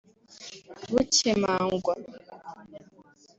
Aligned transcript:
bukemangwa 0.91 1.93